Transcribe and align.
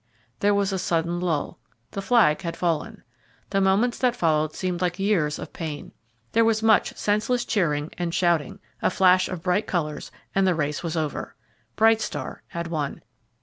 There 0.39 0.55
was 0.55 0.73
a 0.73 0.79
sudden 0.79 1.19
lull, 1.19 1.59
the 1.91 2.01
flag 2.01 2.41
had 2.41 2.57
fallen. 2.57 3.03
The 3.51 3.61
moments 3.61 3.99
that 3.99 4.15
followed 4.15 4.55
seemed 4.55 4.81
like 4.81 4.97
years 4.97 5.37
of 5.37 5.53
pain 5.53 5.91
there 6.31 6.43
was 6.43 6.63
much 6.63 6.95
senseless 6.97 7.45
cheering 7.45 7.91
and 7.99 8.11
shouting, 8.11 8.59
a 8.81 8.89
flash 8.89 9.29
of 9.29 9.43
bright 9.43 9.67
colours, 9.67 10.09
and 10.33 10.47
the 10.47 10.55
race 10.55 10.81
was 10.81 10.97
over. 10.97 11.35
Bright 11.75 12.01
Star 12.01 12.41
had 12.47 12.65
won. 12.65 13.03